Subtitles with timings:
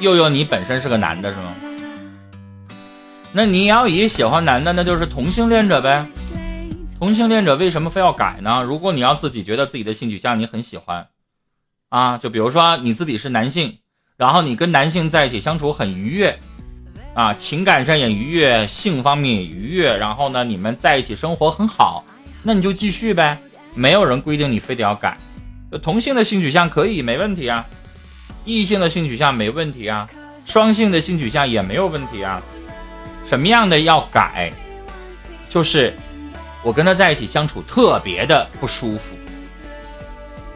[0.00, 1.54] 悠悠，你本身是个男的是吗？
[3.32, 6.06] 那你要以喜欢男的，那就是同性恋者呗。
[6.98, 8.62] 同性恋者为什么非要改呢？
[8.62, 11.06] 如果你要自己觉得自己的性取向你很喜欢，
[11.90, 13.78] 啊，就比如说你自己是男性，
[14.16, 16.38] 然后你跟男性在一起相处很愉悦，
[17.14, 22.04] 啊，情感上也愉悦，性方面也愉悦，然后呢，你们在一起生活很好，
[22.42, 23.38] 那你就继续呗。
[23.74, 25.16] 没有人规定你非得要改，
[25.80, 27.64] 同性的性取向可以没问题啊，
[28.50, 30.10] 异性的性取向没问题啊，
[30.44, 32.42] 双性的性取向也没有问题啊。
[33.24, 34.52] 什么样的要改？
[35.48, 35.94] 就是
[36.64, 39.14] 我跟他在一起相处特别的不舒服，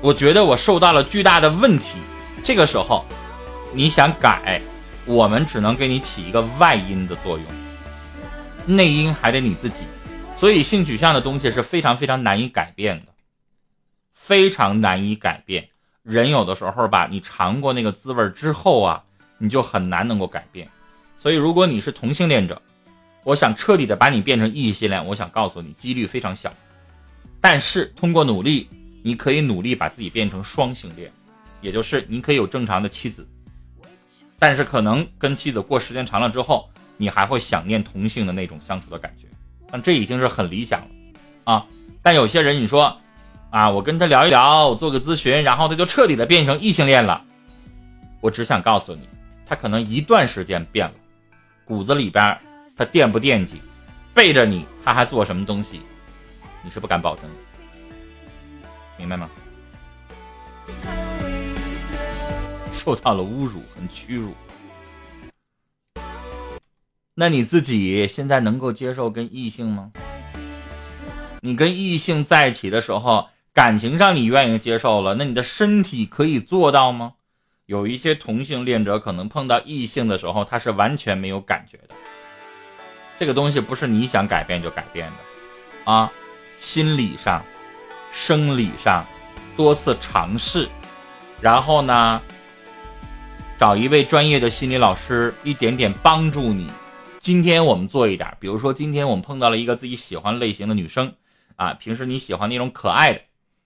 [0.00, 1.98] 我觉得我受到了巨大的问题。
[2.42, 3.04] 这个时候，
[3.72, 4.60] 你想改，
[5.06, 7.46] 我们只能给你起一个外因的作用，
[8.66, 9.84] 内因还得你自己。
[10.36, 13.06] 所以性取向的东西是非常非常难以改变的，
[14.12, 15.68] 非常难以改变。
[16.04, 19.02] 人有的时候吧，你尝过那个滋味之后啊，
[19.38, 20.68] 你就很难能够改变。
[21.16, 22.60] 所以，如果你是同性恋者，
[23.22, 26.52] 我想彻底的把你变成异性恋，我想告诉你，几率非常小。
[27.40, 28.68] 但是通过努力，
[29.02, 31.10] 你可以努力把自己变成双性恋，
[31.62, 33.26] 也就是你可以有正常的妻子，
[34.38, 39.26] 但是可能跟妻子过时间长了之后，你还会想念同性的那种相处的感觉。
[39.70, 40.88] 但这已经是很理想了，
[41.44, 41.66] 啊！
[42.02, 42.94] 但有些人你说，
[43.54, 47.22] 啊，我跟他聊一聊，我做个咨询，然后他就彻底的变成异性恋了。
[48.20, 49.08] 我只想告诉你，
[49.46, 50.94] 他可能一段时间变了。
[51.64, 52.36] 骨子里边，
[52.76, 53.62] 他惦不惦记？
[54.12, 55.82] 背着你，他还做什么东西？
[56.64, 57.30] 你是不敢保证，
[58.98, 59.30] 明白吗？
[62.72, 64.34] 受到了侮辱和屈辱，
[67.14, 69.92] 那你自己现在能够接受跟异性吗？
[71.40, 77.12] 你跟异性在一起的时候，感情上你愿意接受了，那你的身体可以做到吗？
[77.66, 81.94] 有一些同性恋者可能碰到异性的时候，他是完全没有感觉的。
[83.16, 86.10] 这个东西不是你想改变就改变的，啊，
[86.58, 87.44] 心理上、
[88.12, 89.06] 生理上
[89.56, 90.68] 多次尝试，
[91.40, 92.20] 然后呢，
[93.56, 96.68] 找一位专业的心理老师一点点帮助你。
[97.20, 101.14] 今天我们做一点，比如说今天我们碰到了一个自己喜欢类型的女生，
[101.54, 103.20] 啊，平时你喜欢那种可爱的，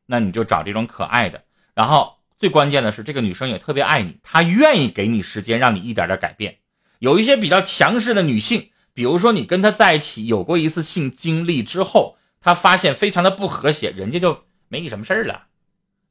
[0.08, 2.16] 那你就找这种可爱的，然后。
[2.40, 6.58] 最关键的是，这个女生也特别爱你，她愿意给你时间，让你一点点改变。
[7.00, 15.46] 有一些比较强势的女性，比如说你跟她在一起有过一次性经历之后，她发现非常的不和谐，人家就没你什么事儿了，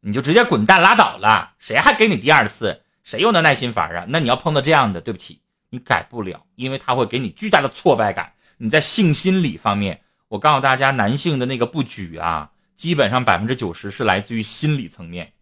[0.01, 2.81] 你就直接滚蛋拉倒了，谁还给你第二次？
[3.05, 4.05] 谁有那耐心法啊？
[4.09, 8.33] 那你要碰到这样的，对不起，你改不了，因为他会给你巨大的挫败感。
[8.57, 15.33] 你在性心理方面，我告诉大家，男性的那个不举啊，基本上百分之九十是来自于心理层面。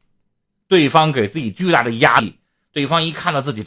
[0.68, 2.40] 对方给自己巨大的压力，
[2.72, 3.64] 对方一看到自己，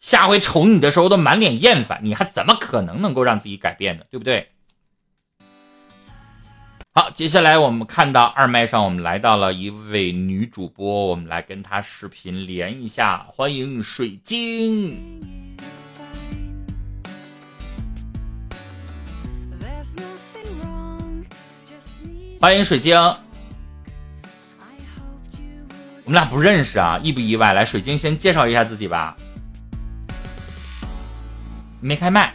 [0.00, 4.04] 下回瞅你的时候都满脸厌烦，你还怎么可能能够让自己改变呢？
[4.10, 4.50] 对不对？
[6.92, 14.98] 好，接下来我们看到二麦上，我们来到了一位女主播，我们来跟她视频连一下，欢迎水晶，
[22.38, 22.94] 欢迎水晶。
[26.04, 27.54] 我们俩不认识啊，意不意外？
[27.54, 29.16] 来，水晶先介绍一下自己吧。
[31.80, 32.34] 没开麦，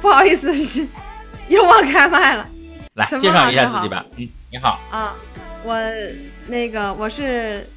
[0.00, 0.88] 不好意思，
[1.48, 2.48] 又忘开麦了。
[2.94, 4.04] 来，介绍一下自己吧。
[4.16, 4.80] 嗯，你好。
[4.90, 5.14] 啊，
[5.62, 5.76] 我
[6.46, 7.68] 那个我是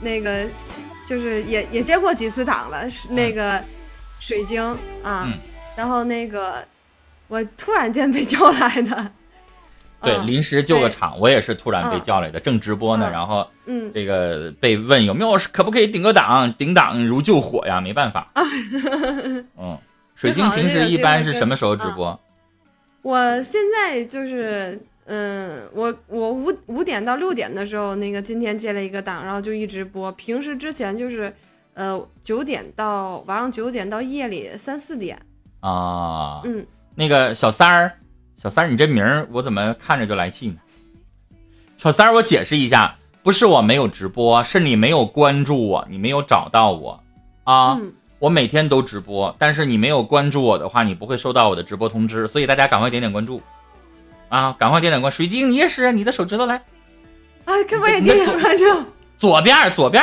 [0.00, 0.46] 那个
[1.06, 3.62] 就是也也接过几次档了，是那个
[4.18, 4.62] 水晶
[5.02, 5.24] 啊。
[5.26, 5.38] 嗯。
[5.76, 6.62] 然后那个
[7.32, 9.10] 我突然间被叫来的。
[10.02, 18.30] 对，临时救个场，我也是突然被叫来的，正直播呢，然后，嗯，这个被问有没有可不可以顶个档，顶档如救火呀，没办法。
[19.56, 19.78] 嗯，
[20.14, 22.20] 水晶平时一般是什么时候直播？
[23.00, 30.12] 我现在就是，嗯，我我五五点到六点的时候，那个今天接了一个档，然后就一直播。
[30.12, 31.32] 平时之前就是，
[31.72, 35.16] 呃，九点到晚上九点到夜里三四点。
[35.60, 37.92] 啊，嗯，那个小三儿。
[38.36, 40.56] 小三儿，你这名儿我怎么看着就来气呢？
[41.78, 47.00] 小三儿，我解释一下，不是我没有直播，是你没有关注我，你没有找到我
[47.44, 47.78] 啊。
[48.18, 52.26] 我每天都直播，但是你没有关注我的话，你不会收到我的直播通知。
[52.26, 53.40] 所以大家赶快点点关注
[54.28, 54.54] 啊！
[54.58, 55.12] 赶快点点关。
[55.12, 56.56] 水晶，你也是，你的手指头来。
[57.44, 58.64] 啊，可我也点点关注。
[59.18, 60.02] 左边，左边。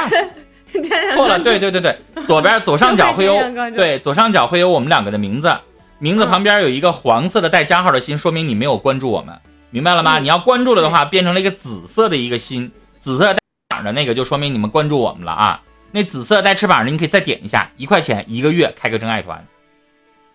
[1.15, 3.37] 错了，对对对对，左边左上角会有
[3.75, 5.53] 对左上角会有我们两个的名字。
[5.99, 9.37] 名字旁边有一个黄色的带加号的心，说明你没有关注我们，
[9.69, 10.19] 明白了吗？
[10.19, 15.61] 你要关注了的话，变成了一个紫色的一个心，紫色带翅膀的那个，就说明你们关注我们了啊。
[15.91, 19.45] 那紫色带翅膀的，你可以再点一下，一块钱一个月开个真爱团。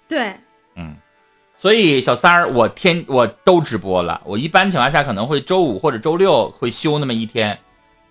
[0.07, 0.35] 对，
[0.77, 0.97] 嗯，
[1.57, 4.21] 所以小三儿，我天，我都直播了。
[4.25, 7.59] 我一般情况下可能会周五或者周六会休那么一天，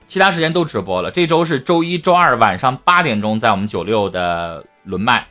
[0.07, 1.11] 其他时间都直播了。
[1.11, 5.27] 这周是周一周二晚上八点钟在我们九六的轮麦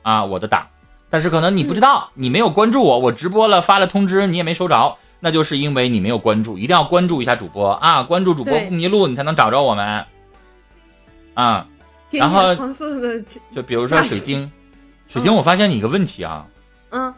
[0.00, 0.66] 啊，我的档。
[1.08, 10.04] 但是可能你不知道，你没有关注我，我直播了发了通知，你也没收着，那就是因为你没有关注，一定要关注一下主播啊，关注主播不迷路，你才能找着我们。
[11.34, 11.66] 啊，
[12.10, 12.54] 然后
[13.52, 14.50] 就比如说水晶，
[15.06, 16.46] 水晶，我发现你一个问题啊，
[16.90, 17.14] 嗯，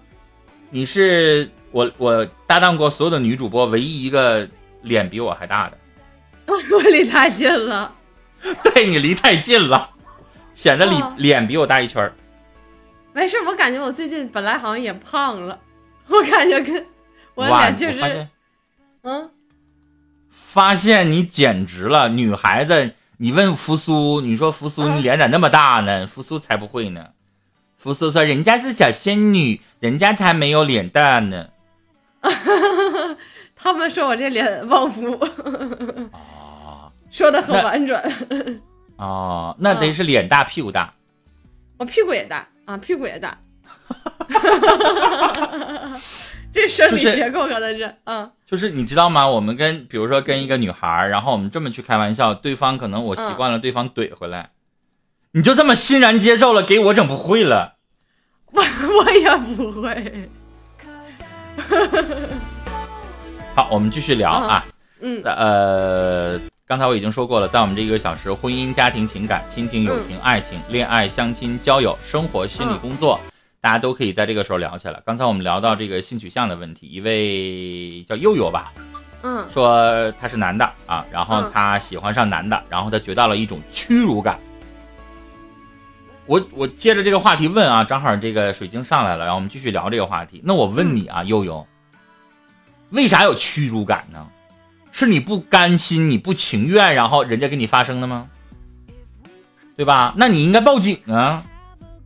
[0.71, 4.49] 你是我我搭档过所有的女主播唯一一个
[4.83, 5.79] 脸比我还大的，
[6.53, 7.95] 我离太近了，
[8.65, 9.89] 对你离太近了，
[10.53, 12.13] 显得脸脸比我大一圈儿。
[13.19, 15.59] 没事，我感觉我最近本来好像也胖了，
[16.07, 16.87] 我感觉跟
[17.35, 18.29] 我脸确实，
[19.03, 19.29] 嗯，
[20.31, 22.95] 发现你简直了，女孩子。
[23.21, 26.07] 你问扶苏，你说扶苏，你脸咋那么大呢？
[26.07, 27.09] 扶苏才不会呢。
[27.77, 31.49] 扶苏说人家是小仙女，人家才没有脸蛋呢。
[33.57, 35.19] 他们说我这脸旺夫。
[36.13, 38.01] 啊，说的很婉转。
[38.99, 40.95] 哦，那得是脸大屁股大。
[41.79, 43.35] 我屁股也大啊，屁股也大。
[46.53, 49.27] 这生理结构可能是，嗯，就是你知道吗？
[49.27, 54.51] 我们跟比如说跟一个女孩，然后我们这么去开玩笑，对方可能我习惯了，对方怼回来，
[55.33, 57.77] 你就这么欣然接受了，给我整不会了，
[58.53, 60.29] 我我也不会。
[63.57, 64.63] 好，我们继续聊啊，
[65.01, 66.39] 嗯，呃，
[66.69, 73.19] 刚才我已经说过了，在我们这一个小时，婚姻、家庭、情感、亲情、友情、爱情、恋爱、相亲、交友、生活、心理、工作。
[73.59, 75.01] 大家都可以在这个时候聊起来。
[75.07, 78.71] 刚才我们聊到这个性取向的问题，一位叫悠悠吧，
[79.23, 84.39] 嗯，说他是男的啊，然后他喜欢上男的，然后他觉到了一种屈辱感。
[86.27, 90.43] 我我接着这个话题问啊，正好这个水晶上来了，然后我们继续聊这个话题。
[90.45, 91.67] 那我问你啊，悠悠，
[92.91, 94.27] 为啥有屈辱感呢？
[94.99, 98.27] 是你不甘心、你不情愿，然后人家跟你发生的吗？
[99.77, 100.13] 对吧？
[100.17, 101.45] 那你应该报警啊，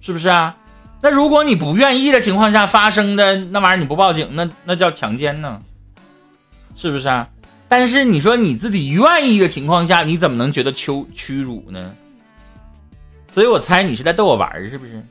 [0.02, 0.56] 是不是啊？
[1.00, 5.58] 那如果你不愿意的情况下发生的那玩意儿你不报警，那那叫强奸呢，
[6.76, 7.26] 是不是啊？
[7.66, 11.94] 但是你说你自己愿意的情况下，你怎么能觉得羞屈辱呢？
[13.30, 15.02] 所以我猜你是在逗我玩是不是？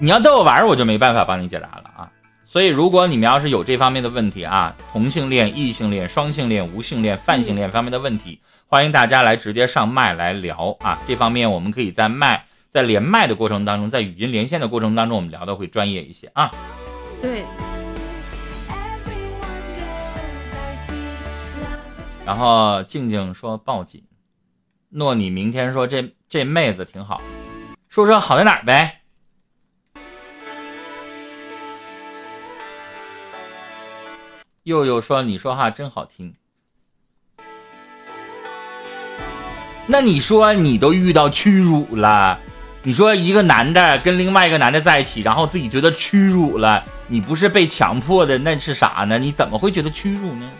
[0.00, 1.87] 你要逗我玩我就没办法帮你解答了。
[2.50, 8.40] 所以如果你们要是有这方面的问题啊，同性恋、异性恋、双性恋、无性恋、泛性恋方面的问题。
[8.66, 10.98] 欢迎大家来直接上麦来聊啊！
[11.06, 16.50] 这方面我们可以在麦在连麦的过程当中，在语音连线的过程当中，我们聊的会专业一些啊。
[17.20, 17.44] 对。
[22.24, 24.02] 然后静静说报警，
[24.88, 27.20] 诺你明天说这这妹子挺好，
[27.90, 29.02] 说说好在哪儿呗。
[34.68, 36.34] 佑佑说你说话真好听。
[39.86, 42.38] 那你说你都遇到屈辱了，
[42.82, 49.18] 你说一个男的跟另外一个男的在一起，然后自己觉得屈辱了，你不是被强迫的，那是啥呢？
[49.18, 50.50] 你怎么会觉得屈辱呢？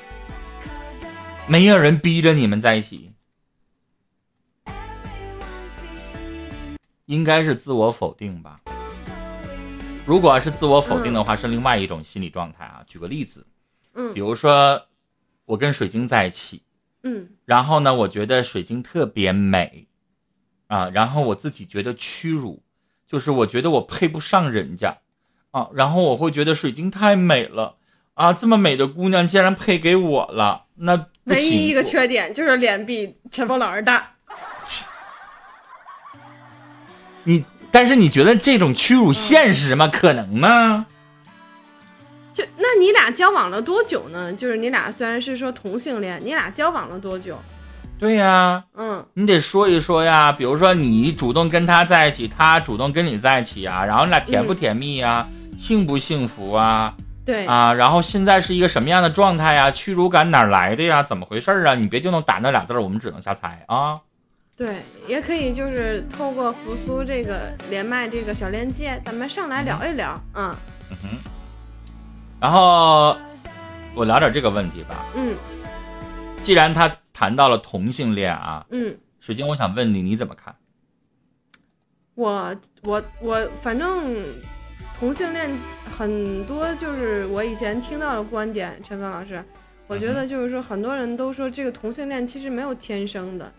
[1.46, 3.12] 没有人逼着你们在一起，
[7.04, 8.58] 应该是自我否定吧？
[10.06, 12.80] 如果是自我否定的话，是另外一种心理状态啊。
[12.86, 13.46] 举个例子，
[13.98, 14.86] 嗯，比如说
[15.44, 16.62] 我跟水晶在一起。
[17.02, 19.86] 嗯，然后呢，我觉得水晶特别美，
[20.66, 22.62] 啊，然后我自己觉得屈辱，
[23.06, 24.98] 就是我觉得我配不上人家，
[25.52, 27.76] 啊，然后我会觉得水晶太美了，
[28.14, 34.14] 啊，这么美的姑娘竟然配给我了，那唯一一个缺点就是脸比陈峰老师大。
[37.22, 39.86] 你，但是你觉得这种屈辱现实吗？
[39.86, 40.86] 可能吗？
[42.38, 44.32] 就那你俩交往了多久呢？
[44.32, 47.36] 就是你俩虽然是说同性恋，你俩交往了多久？
[47.98, 50.30] 对呀，嗯，你得说一说呀。
[50.30, 55.26] 比如说你主动跟他在一起，他主动跟你在一起啊，然后你俩甜不甜蜜呀？
[55.58, 56.94] 幸不幸福啊？
[57.26, 59.68] 对啊，然后现在是一个什么样的状态呀？
[59.68, 61.02] 屈辱感哪来的呀？
[61.02, 61.74] 怎么回事啊？
[61.74, 63.98] 你别就能打那俩字儿，我们只能瞎猜啊。
[64.56, 64.76] 对，
[65.08, 70.54] 也可以就是透过扶苏这个连麦这个小链接，咱们上来聊一聊，嗯。
[70.92, 71.37] 嗯哼。
[72.40, 73.16] 然后
[73.94, 75.04] 我聊点这个问题吧。
[75.16, 75.34] 嗯，
[76.40, 80.54] 既然他谈到了同性恋啊，嗯，水晶，我想问你，你怎么看？
[82.14, 84.24] 我我我，反正
[84.98, 85.50] 同性恋
[85.90, 89.44] 很多，就是我以前听到的观点，陈峰老师，
[89.86, 93.52] 我觉得就是说，很多人都说这个同性恋其实没有天生的，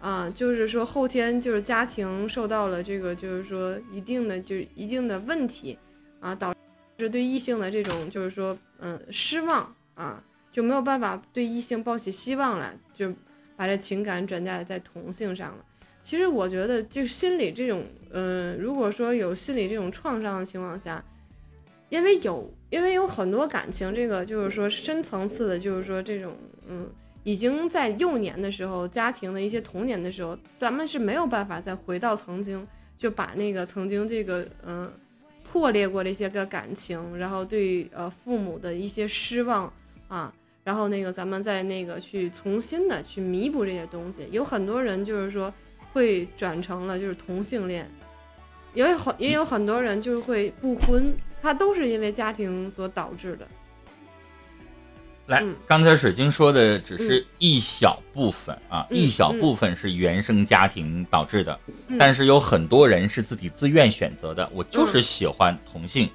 [0.00, 5.78] 啊，就是说后天就是家庭受到了这个就是说一定的就一定的问题，
[6.20, 6.54] 啊，导
[6.96, 13.12] 就是对异性的这种就是说嗯失望啊，就没有办法对异性抱起希望来，就
[13.56, 15.64] 把这情感转嫁在同性上了。
[16.02, 21.04] 其实我觉得，就心理这种，嗯，如果说有心理这种创伤的情况下，
[21.88, 26.36] 因为有，因为有很多感情，这个就是说深层次的，就是说这种，
[26.68, 26.88] 嗯，
[27.24, 32.64] 已经在幼年的时候，家庭的一些童年的时候，咱们是没有办法再回到曾经，
[32.96, 34.88] 就把那个曾经这个，嗯，
[35.58, 39.72] 破裂过的一些个感情，然后对呃父母的一些失望
[40.06, 40.30] 啊，
[40.62, 45.52] 然后那个咱们再那个去重新的去弥补这些东西，有很多人就是说
[45.94, 47.90] 会转成了就是同性恋，
[48.74, 51.14] 也有很也有很多人就是会不婚。
[51.40, 53.48] 他都是因为家庭所导致的。
[55.26, 61.58] 来，刚才水晶说的只是一小部分啊，一小部分是原生家庭导致的，
[61.98, 64.48] 但是有很多人是自己自愿选择的。
[64.54, 66.08] 我就是喜欢同性，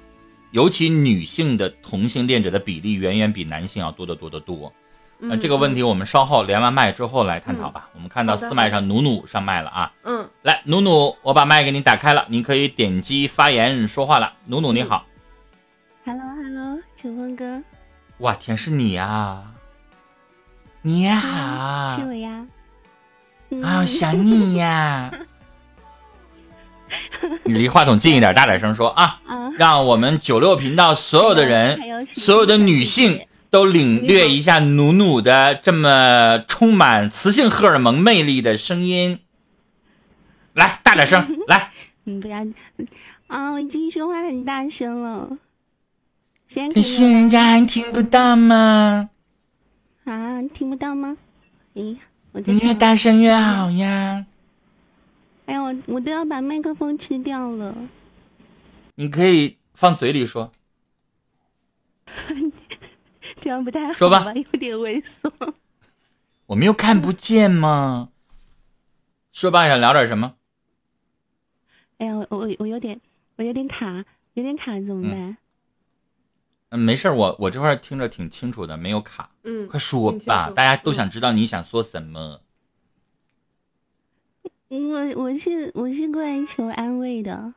[0.50, 4.72] 尤其女性的同性恋者的比例远远比男性要多得多得多。
[5.18, 7.90] 那这个问题我们稍后连完麦之后来探讨吧。
[7.94, 14.32] 我们看到四麦上努努上麦了啊，嗯，来努努，我把麦给你打开了，你可以点击发言说话了。
[14.46, 15.06] 努努你好。
[16.04, 17.62] Hello，Hello，陈峰哥，
[18.18, 19.42] 哇天，是你呀！
[20.82, 22.46] 你好，是我呀！
[23.62, 25.10] 啊，想你呀！
[27.44, 29.20] 你离话筒近一点，大点声说啊！
[29.58, 39.20] 让我们九六频道所有的人，所有的女性都领略一下努努的这么充满雌性荷尔蒙魅力的声音。
[40.54, 41.70] 来，大点声， 来！
[42.04, 42.38] 你不要
[43.26, 43.50] 啊！
[43.52, 45.30] 我已经说话很大声了。
[46.74, 49.10] 可是人家还听不到吗？
[50.04, 51.16] 啊，听不到吗？
[51.74, 51.96] 哎，
[52.32, 54.26] 你越大声越好呀！
[55.46, 57.74] 哎呀，我我都要把麦克风吃掉了。
[58.96, 60.52] 你可以放嘴里说，
[63.40, 63.92] 这样不太好。
[63.94, 65.30] 说吧，有点猥琐。
[66.46, 68.10] 我们又看不见吗？
[69.32, 70.34] 说吧，想聊点什么？
[71.98, 73.00] 哎呀，我我我有点
[73.36, 74.04] 我有点卡，
[74.34, 75.18] 有点卡，怎么办？
[75.18, 75.36] 嗯，
[76.78, 79.30] 没事我我这块听着挺清楚的，没有卡。
[79.44, 82.40] 嗯，快说吧，大家都想知道你想说什么。
[84.68, 87.52] 我我是我是过来求安慰的。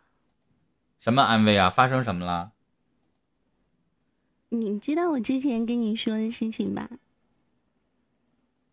[1.00, 1.70] 什么安慰啊？
[1.70, 2.52] 发生什么了？
[4.50, 6.90] 你知道我之前跟你说的事情吧？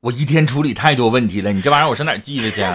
[0.00, 2.62] 我一天处理太多问题了，你这玩意儿我上哪记着去？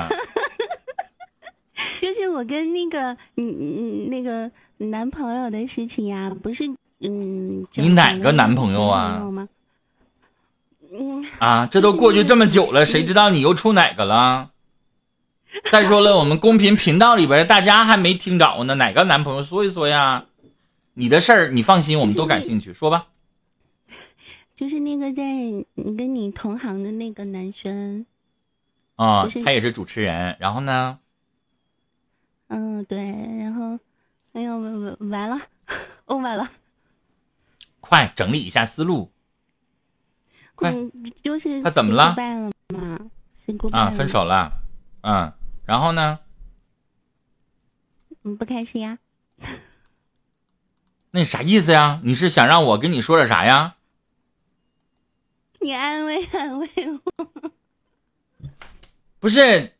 [2.00, 6.64] 就是我跟那个你你那个男朋友的事情呀，不是。
[7.00, 9.22] 嗯，你哪个男朋友啊？
[10.92, 14.52] 嗯啊，这都过去这么久了，谁知道你又处哪个了？
[15.70, 20.26] 再说了，我们公屏频道里边大家还没听着呢，哪个男朋友说一说呀？
[20.94, 23.08] 你的事儿你放心，我们都感兴趣，说吧。
[24.56, 25.24] 就是那个在
[25.76, 28.06] 你跟你同行的那个男生
[28.96, 30.98] 啊，他也是主持人，然后呢？
[32.48, 32.98] 嗯，对，
[33.40, 33.78] 然后
[34.34, 35.40] 哎呀，完完完了，
[36.08, 36.50] 哦，完了。
[37.88, 39.14] 快整理一下思路，
[40.56, 40.74] 快，
[41.24, 42.18] 就是他怎么了？
[43.72, 44.52] 啊，分手了，
[45.04, 45.32] 嗯，
[45.66, 46.20] 然后呢？
[48.24, 49.00] 嗯，不开心呀？
[51.12, 52.02] 那你啥意思呀？
[52.04, 53.76] 你是想让我跟你说点啥呀？
[55.62, 56.68] 你安慰安慰
[57.06, 57.32] 我。
[59.20, 59.76] 不是，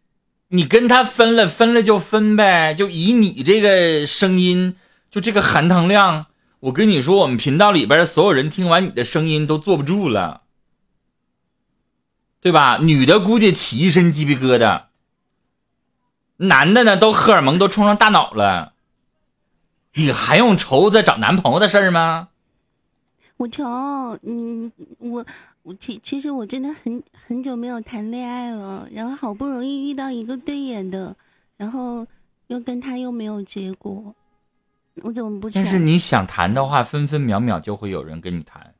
[0.48, 4.78] 你跟他分了，分了就分呗，就以你这个声音，
[5.12, 6.28] 就这个含糖量。
[6.60, 10.42] 我跟你说，我们频道里边的所有人听完你的声音都坐不住了，
[12.42, 12.80] 对吧？
[12.82, 14.86] 女的估计起一身鸡皮疙瘩，
[16.38, 18.74] 男的呢都荷尔蒙都冲上大脑了。
[19.94, 22.30] 你还用愁再找男朋友的事儿吗？
[23.38, 23.64] 我愁，
[24.24, 25.26] 嗯，我
[25.62, 31.16] 我其其实我真的很很久没有谈恋爱了，然后好不容易遇到一个对眼的，
[31.56, 32.08] 然后
[32.48, 34.16] 又跟他又没有结果。
[35.04, 35.50] 我怎么不？
[35.50, 38.74] 但是你想谈的话，分分秒秒就会有人跟你谈。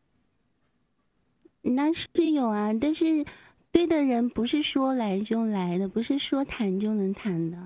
[1.62, 3.26] 那是有啊，但是
[3.72, 7.58] 对的人不是说来就来的，不是说谈就能谈的。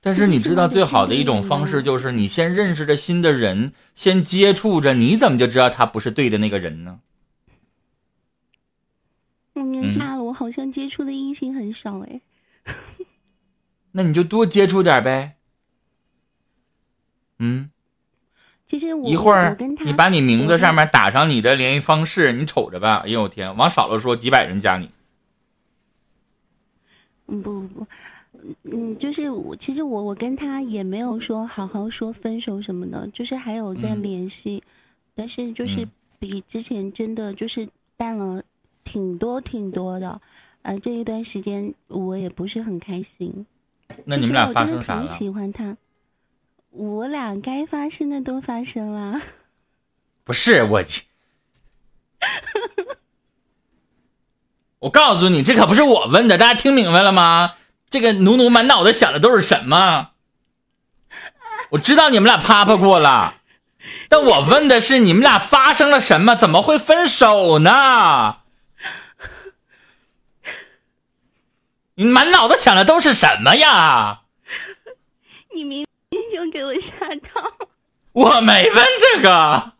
[0.00, 7.00] 但是你知道，最好的一种方式就是你先认识着新的人，先接触着，你怎么就知道他不是对的那个人呢？
[9.54, 12.20] 我年纪大了，我好像接触的异性很少哎。
[13.92, 15.37] 那你就多接触点呗。
[17.38, 17.70] 嗯，
[18.66, 23.02] 其实我一会儿你把你名字上面打上你的联系方式，你瞅着吧。
[23.04, 24.90] 哎呦我天，往少了说几百人加你。
[27.30, 27.86] 嗯不不不，
[28.64, 34.62] 嗯，就是我其实我我跟他也没有说好好说分手什么的，就是还有在嗯联系，
[35.14, 37.68] 但是就是嗯比之前真的就是
[37.98, 38.42] 淡了
[38.82, 40.18] 挺多挺多的，
[40.62, 43.46] 呃，这一段时间我也不是很开心。
[44.06, 45.08] 那你们俩其实我真的挺发生啥了？
[45.08, 45.76] 喜欢他，
[46.78, 49.20] 我俩该发生的都发生了。
[50.22, 50.80] 不是我，
[54.78, 57.56] 我告诉你，这可不是我问的，大家听明白了吗？
[57.90, 60.10] 这个奴奴满脑子想的都是什么？
[61.70, 63.40] 我知道你们俩啪啪过了，
[64.08, 66.36] 但我问的是你们俩发生了什么？
[66.36, 68.42] 怎么会分手呢？
[71.96, 74.20] 你满脑子想的都是什么呀？
[75.52, 75.84] 你明
[76.38, 77.52] 明就给我吓到，
[78.12, 79.72] 我没问这个，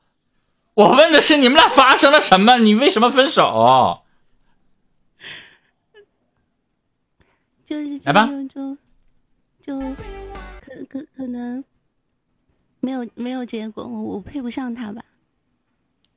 [0.75, 2.59] 我问的是你们俩发生了什么？
[2.59, 4.03] 你为什么分手？
[7.65, 8.77] 就是来吧就就
[9.61, 9.79] 就
[10.61, 11.63] 可可可能
[12.81, 15.03] 没有没有结果，我我配不上他吧？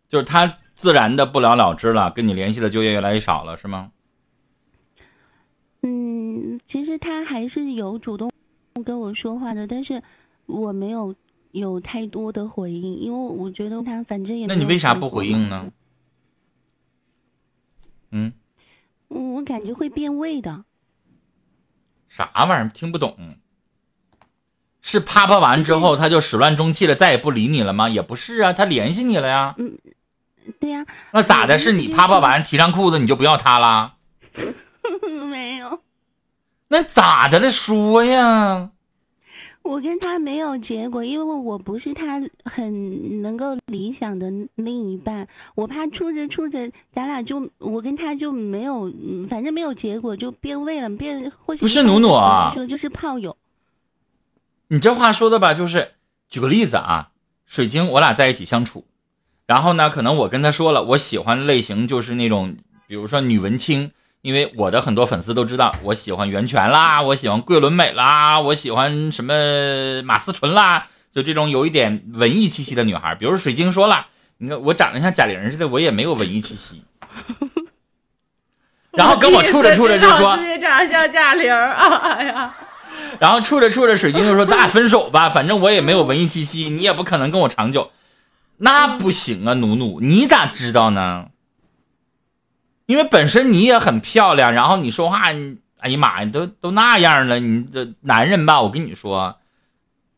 [0.07, 3.91] 就是他自然的不了了之了，跟你联系的就越越来越少了，是吗？
[5.81, 8.31] 嗯，其实他还是有主动
[8.85, 10.01] 跟我说话的，但是
[10.45, 11.15] 我没有
[11.51, 15.71] 有太多的回应，因为我觉得他反正也那你为啥不回应呢？
[18.11, 18.33] 嗯，
[19.09, 20.65] 嗯，我感觉会变味的。
[22.09, 22.69] 啥玩意儿？
[22.69, 23.15] 听不懂。
[24.81, 27.87] 是啪啪完之后他就始乱终弃了，再也不理你了吗？
[27.87, 29.55] 也不是啊，他联系你了呀。
[29.57, 29.77] 嗯
[30.59, 30.83] 对呀、
[31.13, 31.57] 那咋的？
[31.59, 33.97] 是你啪啪完提上裤子你就不要他啦？
[35.29, 35.83] 没有，
[36.69, 37.51] 那咋的了？
[37.51, 38.71] 说呀。
[39.63, 53.37] 我跟他没有结果，因为我不是他很能够理想的另一半，我怕处着处着，咱俩就我跟他就没有，嗯反正没有结果，就变味了，变不是努努啊说就是炮友，
[54.67, 55.91] 你这话说的吧，就是
[56.27, 57.11] 举个例子啊，
[57.45, 58.85] 水晶，我俩在一起相处，
[59.45, 62.55] 然后呢，可能我跟他说了，我喜欢类型就是那种，
[62.87, 73.15] 比如说女文青，因为我的很多粉丝都知道，我喜欢袁泉啦，我喜欢桂纶镁啦，我喜欢什么马思纯啦，就这种有一点文艺气息的女孩。
[73.15, 74.07] 比如水晶说了，
[74.37, 76.83] 你看我长得像贾玲似的，我也没有文艺气息。
[78.91, 82.53] 然后跟我处着处着就说，自己长像贾玲儿，哎呀，
[83.19, 87.91] 然后处着处着，水晶就说：“咱俩分手吧，反正我也没有文艺气息，你也不可能跟我长久。”
[88.63, 91.25] 那不行啊，努努，你咋知道呢？
[92.91, 99.37] 因为本身你也很漂亮，然后你说话，你哎呀妈呀，都都那样了，你这男人吧，我跟你说，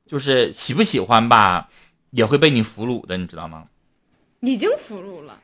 [0.08, 1.70] 就是喜不喜欢吧，
[2.10, 3.66] 也会被你俘虏的，你知道吗？
[4.40, 5.38] 已经俘虏了。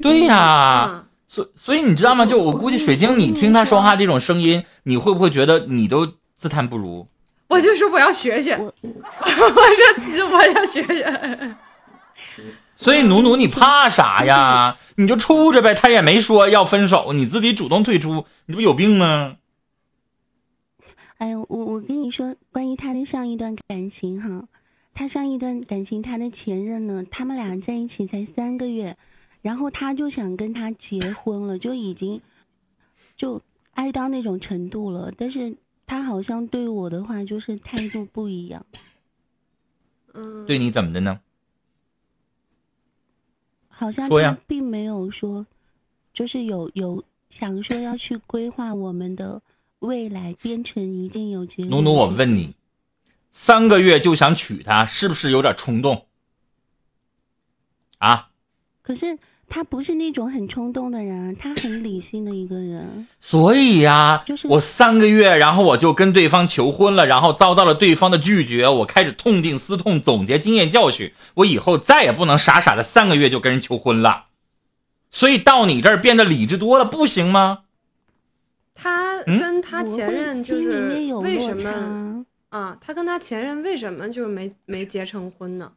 [0.00, 2.24] 对呀、嗯，所所以你知道吗？
[2.24, 7.06] 就我估计水晶，你听他说话这种声音，你会不会觉得你都自叹不如？
[7.48, 8.90] 我就说我要学学，我 我
[10.10, 11.56] 说我要学学。
[12.76, 14.76] 所以努努，你怕啥呀？
[14.96, 19.36] 你就处着呗，他也没说要分手，你自己主动退出，你这不有病吗？
[21.18, 24.48] 哎呦，我我跟你说，关于他的上一段感情哈，
[24.92, 28.96] 他上一段感情，他的前任呢，他们俩在一起才三个月，
[29.40, 32.20] 然后他就想跟他结婚了，就已经
[33.16, 33.40] 就
[33.72, 35.56] 爱到那种程度了，但是
[35.86, 38.66] 他好像对我的话就是态度不一样，
[40.12, 41.20] 嗯，对你怎么的呢？
[43.76, 45.44] 好像他并没有说，
[46.12, 49.42] 就是有有想说要去规划我们的
[49.80, 52.54] 未来，变成一定有结果努努，我问你，
[53.32, 56.06] 三个月就想娶她，是不是有点冲动？
[57.98, 58.30] 啊？
[58.80, 63.06] 可是他不是那种很冲动的人啊，他很理性的一个人。
[63.20, 74.26] 所以呀、就是我三个月，然后我就跟对方求婚了，然后遭到了对方的拒绝，我开始痛定思痛，总结经验教训，我以后再也不能傻傻的三个月就跟人求婚了。
[75.10, 77.60] 所以到你这儿变得理智多了，不行吗？
[78.74, 80.88] 他嗯跟他前任就是
[81.22, 82.76] 为什么啊？
[82.80, 85.70] 他跟他前任为什么就是没没结成婚呢？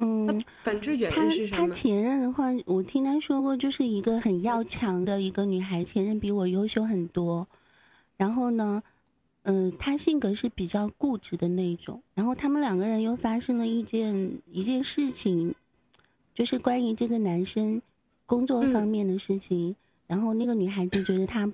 [0.00, 1.74] 他嗯，本质原他他因是什么？
[1.74, 7.46] 前任的话，我听他说过，就是一个很要强的一个女孩，前任比我优秀很多。
[8.16, 8.82] 然后呢，
[9.42, 12.02] 嗯、他性格是比较固执的那种。
[12.14, 15.54] 然后他们两个人又发生了一件一件事情，
[16.34, 17.82] 就是关于这个男生
[18.24, 19.76] 工作嗯方面的事情。
[20.06, 21.52] 然后那个女孩子觉得他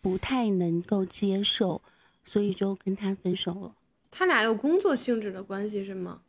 [0.00, 1.80] 不太能够接受，
[2.24, 3.74] 所以就跟他分手了。
[4.10, 6.20] 他俩有工作性质的关系是吗？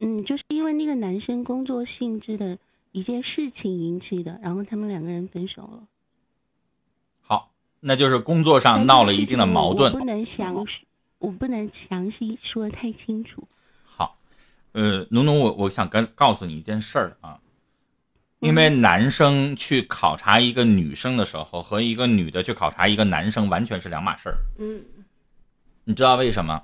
[0.00, 2.56] 嗯，就是因为那个男生工作性质的
[2.92, 5.82] 一件事情引起的，然后他们两个人分手了。
[7.20, 9.92] 好，那就是工作上闹了一定的矛盾。
[9.92, 10.64] 不能详，
[11.18, 13.42] 我不能详细说的太清楚。
[13.84, 14.16] 好，
[14.72, 17.40] 呃，努努，我我想跟告诉你一件事儿啊，
[18.38, 24.38] 因嗯为男生去考察一个女生的时候，和一个女的去考察一个男生完全是两码事儿。
[24.58, 24.80] 嗯，
[25.82, 26.62] 你知道为什么？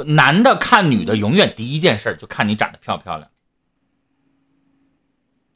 [0.00, 3.30] 就男的看女的，永远第一件事儿就看你长得漂不漂亮。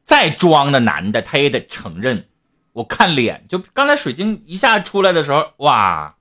[0.04, 2.28] 再装的男的，他也得承认，
[2.72, 3.46] 我看脸。
[3.48, 6.16] 就刚才水晶一下出来的时候，哇，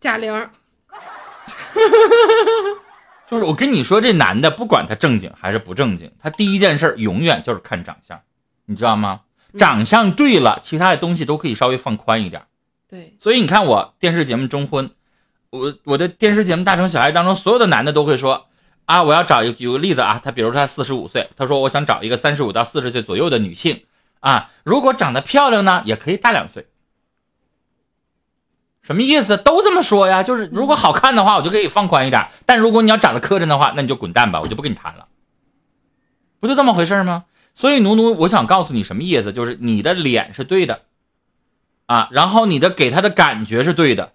[0.00, 0.50] 贾玲儿，
[3.30, 8.20] 就是我跟你说，这男的不管他正经还是不正经，他第一件事儿永远就是看长相，
[8.64, 9.20] 你知道吗？
[9.56, 12.42] 长相对了，其他的东西都可以稍微放宽一点。
[12.88, 14.90] 对，所以你看我电视节目征婚，
[15.50, 18.46] 我我的电视节目《大城小爱》当中，所有的男的都会说
[18.84, 23.84] 啊，我要找一个举个例子啊，他比如说他四十五岁，他说我想找一个三十五到四十岁左右的女性
[24.20, 26.66] 啊，如果长得漂亮呢，也可以大两岁。
[28.82, 29.36] 什么意思？
[29.36, 35.08] 都这么说呀，就是如果好看的话，我就可以放宽一点；但如果你要长得磕碜的话，那你就滚蛋吧，我就不跟你谈了。
[36.40, 37.24] 不就这么回事吗？
[37.52, 40.82] 所以奴奴，我想告诉你什么意思，就是你的脸是对的，
[41.86, 44.12] 啊，然后你的给他的感觉是对的，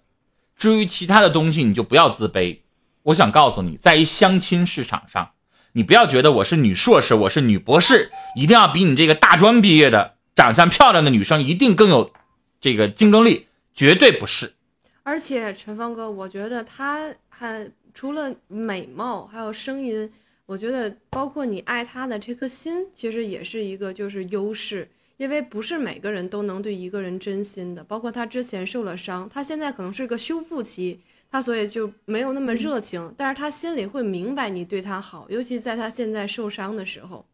[0.56, 2.58] 至于其他的东西，你就不要自卑。
[3.02, 5.32] 我想告诉你，在于相亲市场上，
[5.72, 12.12] 你不要觉得我是女硕士，我是女博士，一定要比你这个大专毕业的、长相漂亮的女生一定更有
[12.60, 14.54] 这个竞争力，绝对不是。
[15.02, 20.10] 而且陈芳哥，我觉得他还除了美貌，还有声音，
[20.46, 27.82] 我觉得包括你爱他的这颗心，其实也是一个就是优势，因为不是每个人都能对一个人真心的。
[27.84, 31.00] 包括他之前受了伤，他现在可能是个修复期，
[31.30, 37.26] 他所以就没有那么热情，但是他心里会明白你对他好，尤其在他现在受伤的时候。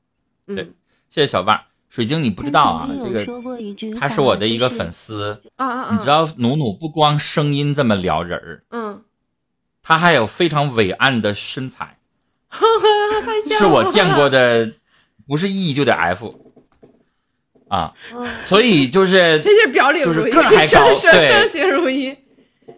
[0.47, 0.65] 嗯对，
[1.09, 1.61] 谢谢小万。
[1.89, 3.27] 水晶，你不知道啊这个
[3.99, 5.97] 他是我的一个粉丝，啊啊啊！
[5.97, 9.03] 你知道努努不光声音这么撩人儿，嗯，
[9.83, 11.99] 他还有非常伟岸的身材，
[12.49, 14.31] 太是我见过。
[14.31, 14.73] 的，
[15.27, 16.50] 不是 E 就得 F，
[17.71, 22.15] 啊，嗯所以就是这是表里就是如一，个儿还高对盛行如一。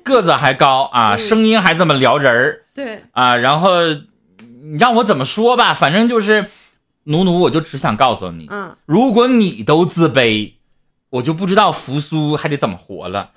[0.04, 3.70] 个子还高啊，嗯声音还这么撩人儿对，啊，然后
[4.62, 6.46] 你让我怎么说吧，反正就是
[7.04, 10.52] 努努，我就只想告诉你，嗯，如果你都自卑，
[11.10, 13.30] 我就不知道扶苏还得怎么活了，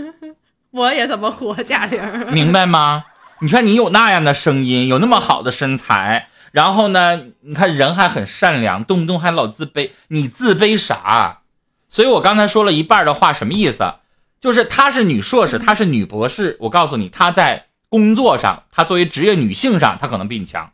[0.70, 2.00] 我也怎么活贾玲？
[2.32, 3.04] 明白吗？
[3.42, 11.42] 你看你有那样的声音，有那么好的身材，然后呢，你看人还很善良，动不动还老自卑，你自卑啥？
[11.88, 13.94] 所以我刚才说了一半的话，什么意思？
[14.40, 16.56] 就是她是女硕士，她是女博士。
[16.60, 20.72] 我告诉你，她在工作上，她作为职业女性上，她可能比你强。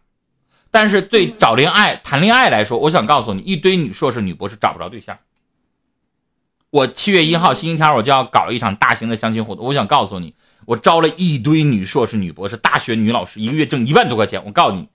[0.70, 5.18] 但是对找恋爱、谈恋爱来说，我想告诉你，一堆女硕士、女博士找不着对象。
[6.70, 10.34] 我七月一号星期天我就要搞一场大型的相亲活动，我想告诉你，
[10.66, 14.42] 我招了一堆女硕士、女博士、大学女老师，一个月挣一万多块钱。
[14.44, 14.88] 我告诉你，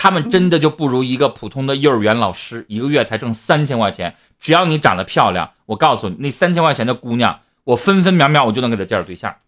[0.00, 4.14] 他们真的就不如一个普通的幼儿园老师，一个月才挣三千块钱。
[4.38, 9.38] 只要你长得漂亮，我告诉你，那三千块钱的姑娘，我分分秒秒我就能给她介绍对象。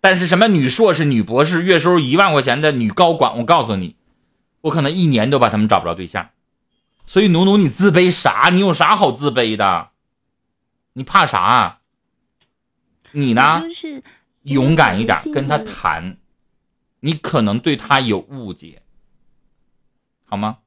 [0.00, 3.96] 但是什么女硕士、女博士，月收入一万块钱的女高管，我告诉你，
[4.62, 6.30] 我可能一年都把他们找不着对象。
[7.04, 8.48] 所以努努，你自卑啥？
[8.50, 9.90] 你有啥好自卑的？
[10.94, 11.80] 你怕啥？
[13.12, 13.60] 你呢？
[13.60, 14.02] 就是
[14.44, 16.16] 勇敢一点跟他谈，
[17.00, 18.80] 你可能对他有误解，
[20.26, 20.58] 好吗？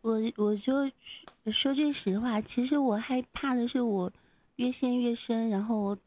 [0.00, 0.90] 我我说
[1.52, 4.10] 说句实话，其实我害怕的是我
[4.56, 5.98] 越陷越深，然后我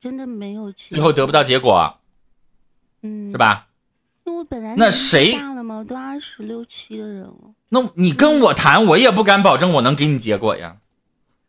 [0.00, 1.98] 真的没有去最后得不到结果，
[3.02, 3.38] 嗯是？
[3.38, 3.68] 吧？
[4.24, 7.54] 因为我本来那谁大了嘛，我都二十六七的人了。
[7.68, 10.80] 那你跟我谈，我也不敢保证我能给你结果呀。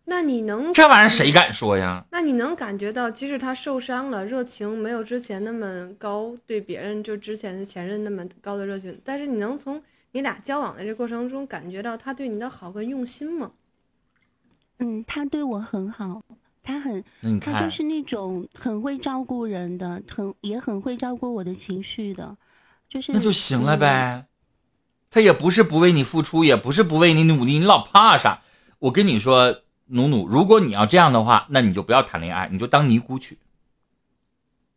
[0.09, 2.03] 那你能这玩意儿谁敢说呀？
[2.11, 9.81] 那你能感觉到，即使他受伤了，热情没有之前那么高，对别人就之前的前任那么高的热情，但是你能从
[10.13, 13.51] 你俩交往的这过程中感觉到他对你的好跟用心吗？
[14.79, 16.23] 嗯，他对我很好，
[16.63, 17.03] 他很
[17.39, 22.35] 他就是那种很会照顾人的，很也很会照顾我的情绪的，
[22.89, 24.25] 就是那就行了嗯呗。
[25.11, 28.41] 他也不是不为你付出，也不是不为你努力，你老怕啥？
[28.79, 33.37] 我跟你说，努努，如果你要这样的话，那你就不要谈恋爱，你就当尼姑去，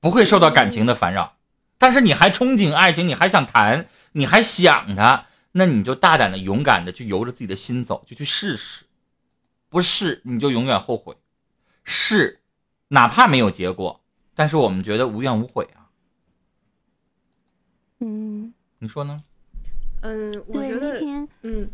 [0.00, 1.36] 不会受到感情的烦扰。
[1.78, 8.84] 但是你还憧憬爱情，你还想谈，你还想他，那你就大胆的、勇敢的去由着自己的心走，就去试试。
[9.68, 11.16] 不试你就永远后悔，
[11.82, 12.40] 试，
[12.88, 14.02] 哪怕没有结果，
[14.34, 15.88] 但是我们觉得无怨无悔啊。
[18.00, 19.22] 嗯，你说呢？
[20.02, 21.70] 嗯，我对，觉得，那天嗯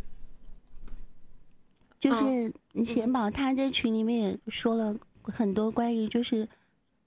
[1.99, 6.49] 就是贤宝他在群里面也说了很多关于就是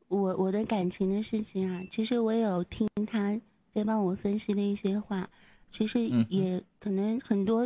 [0.07, 3.39] 我我的感情的事情啊，其实我有听他
[3.73, 5.29] 在帮我分析的一些话，
[5.69, 7.65] 其实嗯也可能很多，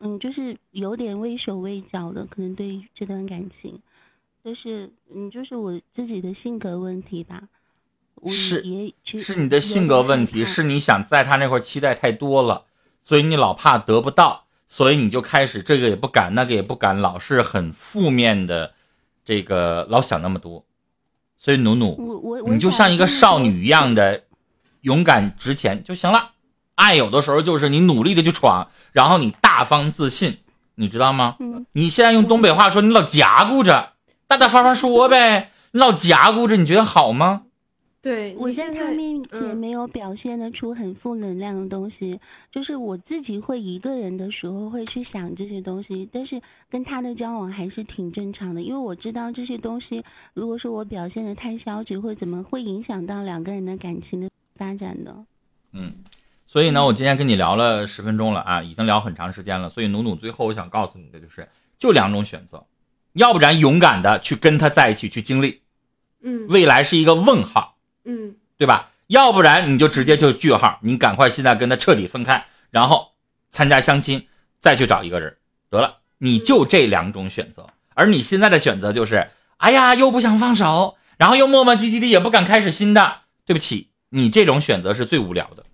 [0.00, 3.80] 嗯，就是有点畏手畏脚的，可能对于这段感情，
[4.44, 7.48] 就是嗯，就是我自己的性格问题吧，
[8.16, 12.66] 我是也其实是你的性格问题，是你想在他那块期待太多了，
[13.04, 18.72] 所以你老怕得不到，所以你就开始这个也不敢，那个也不敢，老是很负面的，
[19.24, 20.64] 这个老想那么多。
[21.36, 24.22] 所以努努，我我我你就像一个少女一样的
[24.82, 26.30] 勇敢直前就行了。
[26.76, 30.38] 爱有的时候就是你努力的去闯，然后你大方自信，
[30.76, 31.34] 你知道吗？
[31.40, 33.94] 嗯你现在用东北话说，你老夹顾着，
[34.28, 37.42] 大大方方说呗，你老夹顾着，你觉得好吗？
[38.02, 42.18] 对，我在你现在他面前嗯没有表现得出很负能量的东西，
[42.50, 55.14] 就是我自己会一个人的时候会去想这些东西，但是跟他的交往还是挺正常的，因为我知道这些东西，如果说我表现的太消极或怎么，会影响到两个人的感情的发展的。
[55.72, 55.92] 嗯，
[56.46, 59.68] 所以呢，我今天跟你聊了十分钟了啊，已经聊很长时间了。
[59.68, 61.46] 所以努努，最后我想告诉你的就是，
[61.78, 62.64] 就两种选择，
[63.12, 65.60] 要不然勇敢的去跟他在一起去经历，
[66.22, 68.90] 嗯未来是一个问号，嗯对吧？
[69.06, 73.12] 要不然你就直接就句号，你赶快现在跟他彻底分开，然后
[73.50, 74.28] 参加相亲，
[74.60, 75.36] 再去找一个人，
[75.68, 77.70] 得了，你就这两种选择。
[77.94, 83.22] 而你现在的选择就是，哎呀，又不想放手，然后又磨磨唧唧的，也不敢开始新的。
[83.44, 85.64] 对不起，你这种选择是最无聊的。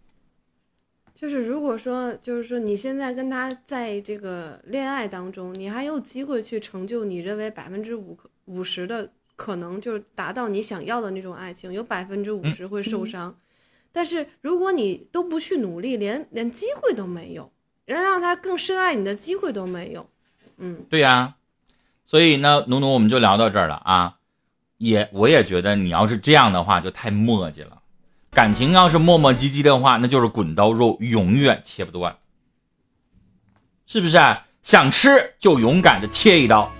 [1.14, 13.36] 就是如果说，就是说你现在跟他在这个恋爱当中，你还有机会去成就你认为百分之五五十的可能，就是达到你想要的那种爱情，有百分之五十会受伤。
[13.92, 17.52] 但是如果你都不去努力，连连机会都没有，
[17.84, 20.08] 人让他更深爱你的机会都没有，
[20.56, 21.36] 嗯，对呀、
[22.04, 24.14] 所以呢，努努我们就聊到这儿了啊。
[24.78, 27.80] 也我也觉得你要是这样的话，就太磨叽了。
[28.30, 32.18] 感情要是磨磨唧唧的话，那就是滚刀肉，永远切不断，
[33.86, 34.46] 是不是啊？
[34.62, 36.70] 想吃就勇敢的切一刀，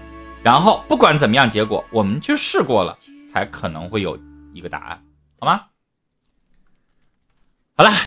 [0.47, 2.97] 然后不管怎么样，结果我们去试过了，
[3.33, 4.17] 才可能会有
[4.55, 5.03] 一个答案，
[5.41, 5.65] 好吗？
[7.77, 7.91] 好了，